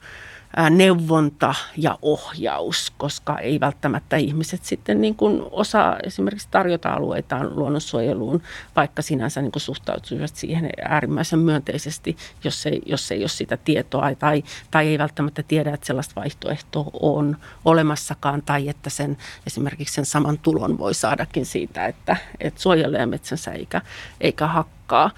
[0.71, 8.43] neuvonta ja ohjaus, koska ei välttämättä ihmiset sitten niin kuin osaa esimerkiksi tarjota alueitaan luonnonsuojeluun,
[8.77, 14.15] vaikka sinänsä niin kuin suhtautuisivat siihen äärimmäisen myönteisesti, jos ei, jos ei ole sitä tietoa
[14.19, 20.07] tai, tai ei välttämättä tiedä, että sellaista vaihtoehtoa on olemassakaan tai että sen esimerkiksi sen
[20.07, 23.81] saman tulon voi saadakin siitä, että, että suojelee metsänsä eikä,
[24.21, 25.11] eikä hakkaa.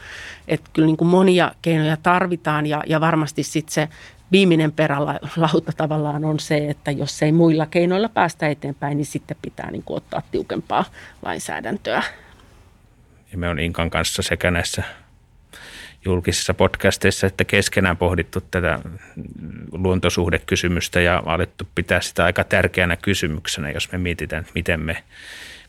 [0.49, 3.89] Että kyllä niin kuin monia keinoja tarvitaan ja, ja varmasti sitten se
[4.33, 9.71] viimeinen perälauta tavallaan on se, että jos ei muilla keinoilla päästä eteenpäin, niin sitten pitää
[9.71, 10.85] niin kuin ottaa tiukempaa
[11.23, 12.03] lainsäädäntöä.
[13.33, 14.83] Ja me on Inkan kanssa sekä näissä
[16.05, 18.79] julkisissa podcasteissa, että keskenään pohdittu tätä
[19.73, 25.03] luontosuhdekysymystä ja alettu pitää sitä aika tärkeänä kysymyksenä, jos me mietitään, että miten me,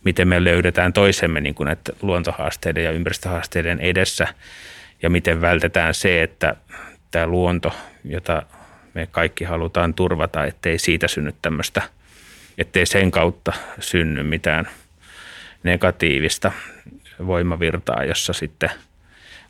[0.03, 4.27] miten me löydetään toisemme niin kuin että luontohaasteiden ja ympäristöhaasteiden edessä
[5.01, 6.55] ja miten vältetään se, että
[7.11, 7.73] tämä luonto,
[8.05, 8.43] jota
[8.93, 11.81] me kaikki halutaan turvata, ettei siitä synny tämmöistä,
[12.57, 14.67] ettei sen kautta synny mitään
[15.63, 16.51] negatiivista
[17.25, 18.69] voimavirtaa, jossa sitten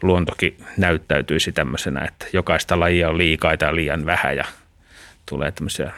[0.01, 4.45] luontokin näyttäytyisi tämmöisenä, että jokaista lajia on liikaa tai liian vähän ja
[5.29, 5.91] tulee tämmöisiä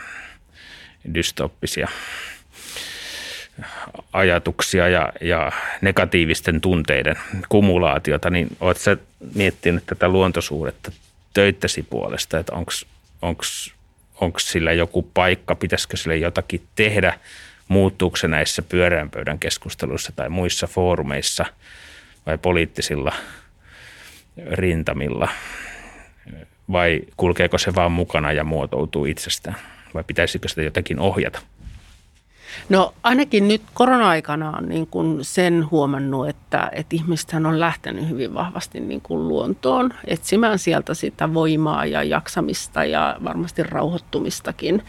[1.14, 1.88] dystoppisia
[4.14, 7.16] ajatuksia ja, ja negatiivisten tunteiden
[7.50, 8.98] kumulaatiota, niin oletko sä
[9.36, 10.92] miettinyt tätä luontosuhdetta
[11.36, 12.54] töittäsi puolesta, että
[14.22, 17.20] onko sillä joku paikka, pitäisikö sille jotakin tehdä,
[17.68, 21.46] muuttuuko se näissä pyöreän pöydän keskusteluissa tai muissa foorumeissa
[22.26, 23.14] vai poliittisilla
[24.52, 25.30] rintamilla
[26.72, 29.56] vai kulkeeko se vaan mukana ja muotoutuu itsestään
[29.94, 31.40] vai pitäisikö sitä jotenkin ohjata?
[32.70, 38.34] No ainakin nyt korona-aikana on niin kuin sen huomannut, että, että ihmisethän on lähtenyt hyvin
[38.34, 44.84] vahvasti niin kuin luontoon etsimään sieltä sitä voimaa ja jaksamista ja varmasti rauhoittumistakin.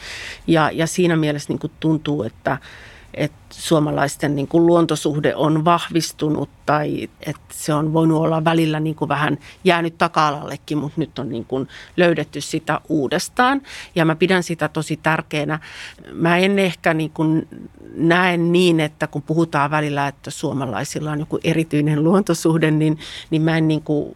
[0.46, 2.59] Ja, ja siinä mielessä niin kuin tuntuu, että,
[3.14, 8.97] että suomalaisten niin kuin luontosuhde on vahvistunut tai että se on voinut olla välillä niin
[8.97, 13.62] kuin vähän jäänyt taka-alallekin, mutta nyt on niin kuin löydetty sitä uudestaan
[13.95, 15.59] ja mä pidän sitä tosi tärkeänä.
[16.12, 17.49] Mä en ehkä niin kuin
[17.95, 22.99] näe niin, että kun puhutaan välillä, että suomalaisilla on joku erityinen luontosuhde, niin,
[23.31, 24.14] niin mä en niin kuin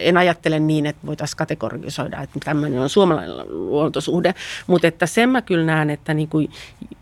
[0.00, 4.34] en ajattele niin, että voitaisiin kategorisoida, että tämmöinen on suomalainen luontosuhde,
[4.66, 6.50] mutta että sen mä kyllä näen, että niin kuin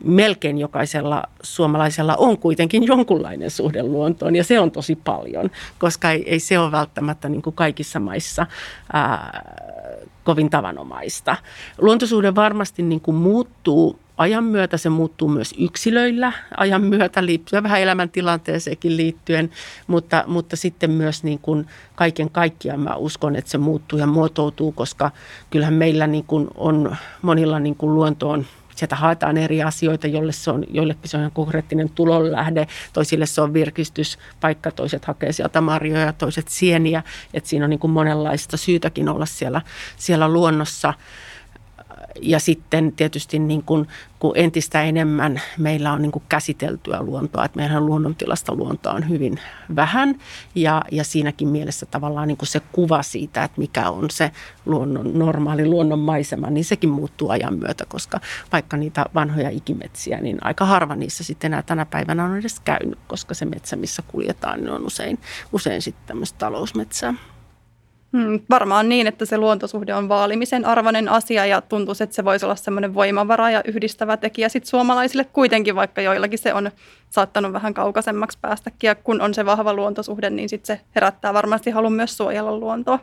[0.05, 6.31] melkein jokaisella suomalaisella on kuitenkin jonkunlainen suhde luontoon ja se on tosi paljon, koska ei,
[6.31, 8.47] ei se ole välttämättä niin kuin kaikissa maissa
[8.93, 9.43] ää,
[10.25, 11.37] kovin tavanomaista.
[11.79, 17.81] Luontosuhde varmasti niin kuin muuttuu ajan myötä se muuttuu myös yksilöillä ajan myötä, liittyen vähän
[17.81, 19.51] elämäntilanteeseenkin liittyen,
[19.87, 24.73] mutta, mutta sitten myös niin kuin kaiken kaikkiaan mä uskon, että se muuttuu ja muotoutuu,
[24.73, 25.11] koska
[25.51, 28.47] kyllähän meillä niin kuin on monilla niin kuin luontoon
[28.79, 33.53] sieltä haetaan eri asioita, jolle se on, joillekin se on konkreettinen tulonlähde, toisille se on
[33.53, 37.03] virkistyspaikka, toiset hakee sieltä marjoja, toiset sieniä,
[37.35, 39.63] että siinä on niin kuin monenlaista syytäkin olla siellä,
[39.97, 40.95] siellä luonnossa
[42.23, 47.57] ja sitten tietysti niin kuin, kun entistä enemmän meillä on niin kuin käsiteltyä luontoa, että
[47.57, 49.41] meidän luonnontilasta luontoa on hyvin
[49.77, 50.19] vähän
[50.55, 54.31] ja, ja siinäkin mielessä tavallaan niin kuin se kuva siitä, että mikä on se
[54.67, 58.21] luonnon, normaali luonnon maisema, niin sekin muuttuu ajan myötä, koska
[58.53, 62.99] vaikka niitä vanhoja ikimetsiä, niin aika harva niissä sitten enää tänä päivänä on edes käynyt,
[63.07, 65.19] koska se metsä, missä kuljetaan, niin on usein,
[65.53, 67.15] usein sitten tämmöistä talousmetsää.
[68.13, 72.45] Hmm, varmaan niin, että se luontosuhde on vaalimisen arvoinen asia ja tuntuu, että se voisi
[72.45, 76.71] olla semmoinen voimavara ja yhdistävä tekijä sit suomalaisille kuitenkin, vaikka joillakin se on
[77.11, 78.89] saattanut vähän kaukaisemmaksi päästäkin.
[78.89, 82.99] Ja kun on se vahva luontosuhde, niin sit se herättää varmasti halun myös suojella luontoa.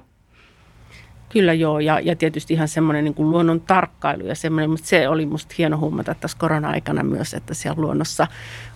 [1.35, 5.09] Kyllä joo, ja, ja tietysti ihan semmoinen niin kuin luonnon tarkkailu ja semmoinen, mutta se
[5.09, 8.27] oli musta hieno huomata tässä korona-aikana myös, että siellä luonnossa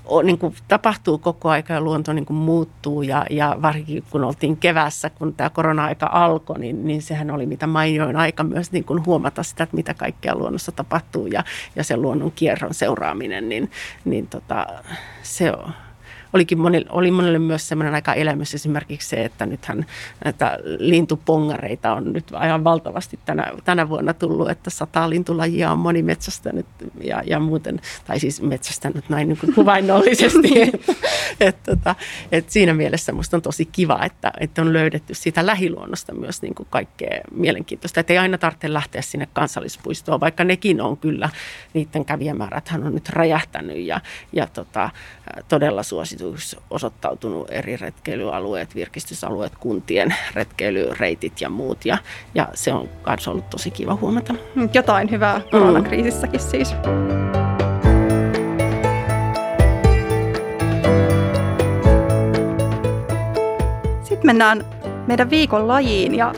[0.05, 4.23] on, niin kuin, tapahtuu koko aika ja luonto niin kuin muuttuu ja, ja varsinkin kun
[4.23, 8.83] oltiin kevässä, kun tämä korona-aika alkoi, niin, niin sehän oli mitä mainioin aika myös niin
[8.83, 11.43] kuin huomata sitä, että mitä kaikkea luonnossa tapahtuu ja,
[11.75, 13.71] ja sen luonnon kierron seuraaminen, niin,
[14.05, 14.67] niin tota,
[15.23, 15.73] se on
[16.33, 19.85] olikin monille, oli monille myös semmoinen aika elämys esimerkiksi se, että nythän
[20.25, 26.03] näitä lintupongareita on nyt aivan valtavasti tänä, tänä vuonna tullut, että sata lintulajia on moni
[26.03, 26.65] metsästänyt
[27.03, 30.61] ja, ja muuten, tai siis metsästänyt näin niin kuin kuvainnollisesti.
[31.39, 31.95] että et, tota,
[32.31, 36.55] et siinä mielessä musta on tosi kiva, että, että on löydetty siitä lähiluonnosta myös niin
[36.55, 37.99] kuin kaikkea mielenkiintoista.
[37.99, 41.29] Että ei aina tarvitse lähteä sinne kansallispuistoon, vaikka nekin on kyllä,
[41.73, 44.01] niiden kävijämääräthän on nyt räjähtänyt ja,
[44.33, 44.89] ja tota,
[45.47, 51.85] todella suosittu suosituiksi osoittautunut eri retkeilyalueet, virkistysalueet, kuntien retkeilyreitit ja muut.
[51.85, 51.97] Ja,
[52.35, 54.33] ja se on myös ollut tosi kiva huomata.
[54.73, 56.69] Jotain hyvää koronakriisissäkin siis.
[64.03, 64.65] Sitten mennään
[65.07, 66.33] meidän viikon lajiin ja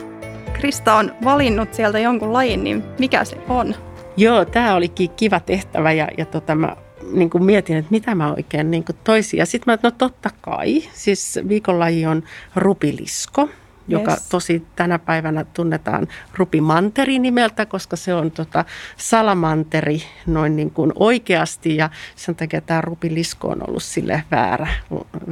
[0.52, 3.74] Krista on valinnut sieltä jonkun lajin, niin mikä se on?
[4.16, 6.76] Joo, tämä olikin kiva tehtävä ja, ja tota, mä
[7.12, 9.38] niin kuin mietin, että mitä mä oikein niin kuin toisin.
[9.38, 12.22] Ja sitten mä, no totta kai, siis viikonlaji on
[12.56, 13.48] rupilisko–
[13.88, 14.28] joka yes.
[14.28, 18.64] tosi tänä päivänä tunnetaan rupimanteri nimeltä, koska se on tota
[18.96, 24.66] salamanteri noin niin kuin oikeasti ja sen takia tämä rupilisko on ollut sille väärä,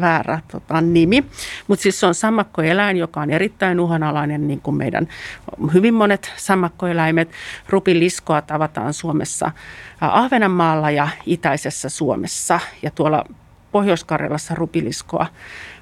[0.00, 1.24] väärä tota, nimi.
[1.66, 5.08] Mutta siis se on sammakkoeläin, joka on erittäin uhanalainen niin kuin meidän
[5.72, 7.30] hyvin monet sammakkoeläimet.
[7.68, 9.50] Rupiliskoa tavataan Suomessa
[10.00, 13.24] Ahvenanmaalla ja itäisessä Suomessa ja tuolla
[13.72, 15.26] Pohjois-Karjalassa rupiliskoa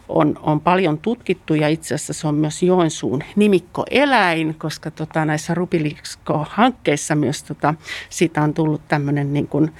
[0.09, 5.55] on, on paljon tutkittu ja itse asiassa se on myös Joensuun nimikkoeläin, koska tota, näissä
[5.55, 7.75] Rupiliksko-hankkeissa myös tota,
[8.11, 9.71] siitä on tullut tämmöinen niin kuin,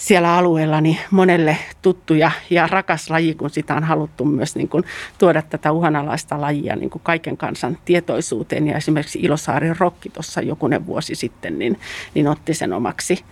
[0.00, 4.68] siellä alueella niin monelle tuttu ja, ja rakas laji, kun sitä on haluttu myös niin
[4.68, 4.84] kuin
[5.18, 8.66] tuoda tätä uhanalaista lajia niin kuin kaiken kansan tietoisuuteen.
[8.66, 11.80] Ja esimerkiksi Ilosaarin Rokki tuossa jokunen vuosi sitten niin,
[12.14, 13.24] niin otti sen omaksi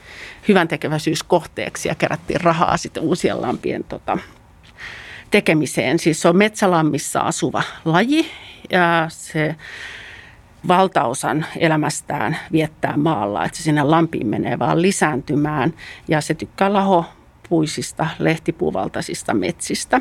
[0.48, 4.18] hyvän tekeväisyyskohteeksi ja kerättiin rahaa sitten uusien lampien tota,
[5.30, 5.98] tekemiseen.
[5.98, 8.30] Siis se on metsälammissa asuva laji
[8.70, 9.56] ja se
[10.68, 15.74] valtaosan elämästään viettää maalla, että se sinne lampiin menee vaan lisääntymään
[16.08, 17.04] ja se tykkää laho
[17.48, 20.00] puisista, lehtipuuvaltaisista metsistä.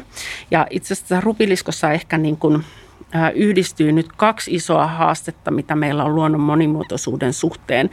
[0.52, 2.64] Ja itse asiassa rupiliskossa ehkä niin kuin
[3.36, 7.90] yhdistyy nyt kaksi isoa haastetta, mitä meillä on luonnon monimuotoisuuden suhteen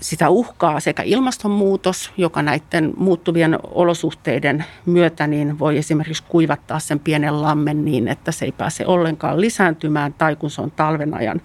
[0.00, 7.42] sitä uhkaa sekä ilmastonmuutos, joka näiden muuttuvien olosuhteiden myötä niin voi esimerkiksi kuivattaa sen pienen
[7.42, 11.40] lammen niin, että se ei pääse ollenkaan lisääntymään, tai kun se on talven ajan,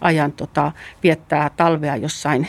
[0.00, 0.72] ajan tota,
[1.02, 2.48] viettää talvea jossain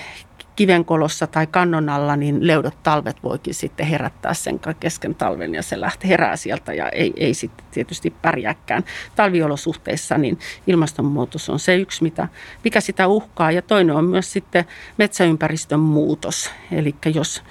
[0.55, 5.79] kivenkolossa tai kannon alla, niin leudot talvet voikin sitten herättää sen kesken talven ja se
[5.81, 8.83] lähtee herää sieltä ja ei, ei sitten tietysti pärjääkään.
[9.15, 12.27] Talviolosuhteissa niin ilmastonmuutos on se yksi, mitä,
[12.63, 14.65] mikä sitä uhkaa ja toinen on myös sitten
[14.97, 16.51] metsäympäristön muutos.
[16.71, 17.43] Eli jos,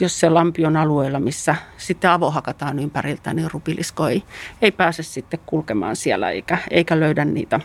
[0.00, 4.22] jos se lampi on alueella, missä sitten avohakataan ympäriltä, niin rupilisko ei,
[4.62, 7.60] ei pääse sitten kulkemaan siellä eikä, eikä löydä niitä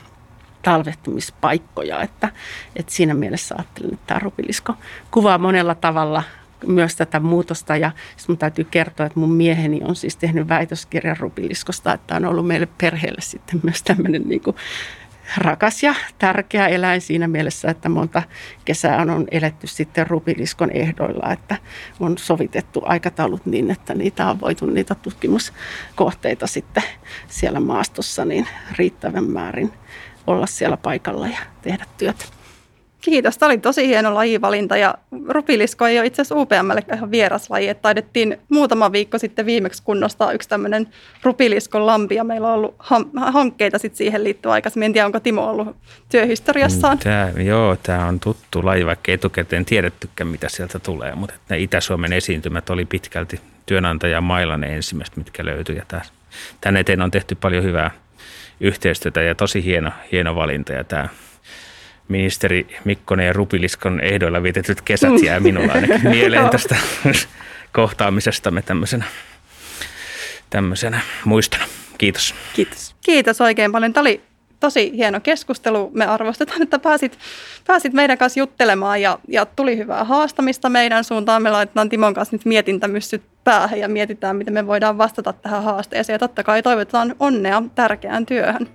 [0.65, 2.29] talvehtumispaikkoja, että,
[2.75, 4.73] että siinä mielessä ajattelen, että tämä rupilisko
[5.11, 6.23] kuvaa monella tavalla
[6.67, 7.77] myös tätä muutosta.
[7.77, 7.91] Ja
[8.27, 12.67] mun täytyy kertoa, että mun mieheni on siis tehnyt väitöskirjan rupiliskosta, että on ollut meille
[12.77, 14.55] perheelle sitten myös tämmöinen niin kuin
[15.37, 18.23] rakas ja tärkeä eläin siinä mielessä, että monta
[18.65, 21.57] kesää on eletty sitten rupiliskon ehdoilla, että
[21.99, 26.83] on sovitettu aikataulut niin, että niitä on voitu niitä tutkimuskohteita sitten
[27.27, 28.47] siellä maastossa niin
[28.77, 29.73] riittävän määrin
[30.27, 32.25] olla siellä paikalla ja tehdä työtä.
[33.01, 33.37] Kiitos.
[33.37, 34.95] Tämä oli tosi hieno lajivalinta ja
[35.27, 37.67] rupilisko ei ole itse asiassa UPMlle ihan vieras laji.
[37.67, 40.87] Että taidettiin muutama viikko sitten viimeksi kunnostaa yksi tämmöinen
[41.23, 42.75] rupiliskon lampi ja meillä on ollut
[43.15, 44.85] hankkeita sitten siihen liittyen aikaisemmin.
[44.85, 45.75] En tiedä, onko Timo ollut
[46.09, 46.97] työhistoriassaan.
[46.97, 51.15] Tämä, joo, tämä on tuttu laji, vaikka etukäteen tiedettykään, mitä sieltä tulee.
[51.15, 55.75] Mutta ne Itä-Suomen esiintymät oli pitkälti työnantaja mailla ne ensimmäiset, mitkä löytyi.
[55.75, 56.01] Ja
[56.61, 57.91] tämän eteen on tehty paljon hyvää
[58.59, 60.73] yhteistyötä ja tosi hieno, hieno valinta.
[60.73, 61.09] Ja tämä
[62.07, 66.75] ministeri Mikkonen ja Rupiliskon ehdoilla vietetyt kesät jää minulla ainakin mieleen tästä
[67.71, 69.05] kohtaamisestamme tämmöisenä,
[70.49, 71.65] tämmöisenä muistona.
[71.97, 72.35] Kiitos.
[72.53, 72.95] Kiitos.
[73.05, 73.93] Kiitos oikein paljon.
[73.93, 74.21] Tämä oli
[74.59, 75.91] tosi hieno keskustelu.
[75.93, 77.17] Me arvostetaan, että pääsit,
[77.67, 81.41] pääsit meidän kanssa juttelemaan ja, ja tuli hyvää haastamista meidän suuntaan.
[81.41, 86.15] Me laitetaan Timon kanssa nyt mietintämyssyt päähän ja mietitään, miten me voidaan vastata tähän haasteeseen.
[86.15, 88.69] Ja totta kai toivotetaan onnea tärkeään työhön.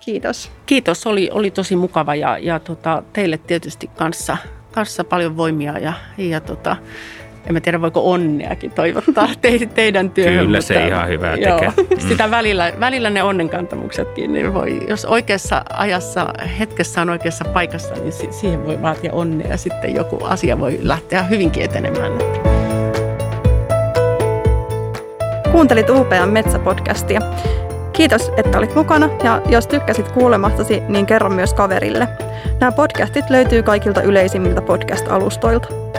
[0.00, 0.50] Kiitos.
[0.66, 4.36] Kiitos, oli, oli tosi mukava ja, ja tota, teille tietysti kanssa,
[4.72, 6.76] kanssa paljon voimia ja, ja tota,
[7.50, 10.46] en mä tiedä voiko onneakin toivottaa te, teidän työhön.
[10.46, 11.72] Kyllä mutta, se ihan hyvää joo, tekee.
[11.90, 12.08] Mm.
[12.08, 18.32] Sitä välillä, välillä ne onnenkantamuksetkin, niin voi, jos oikeassa ajassa, hetkessä on oikeassa paikassa, niin
[18.32, 22.12] siihen voi vaatia onnea ja sitten joku asia voi lähteä hyvinkin etenemään.
[25.52, 27.20] Kuuntelit UPM Metsäpodcastia.
[27.92, 32.08] Kiitos, että olit mukana ja jos tykkäsit kuulemastasi, niin kerro myös kaverille.
[32.60, 35.90] Nämä podcastit löytyy kaikilta yleisimmiltä podcast-alustoilta.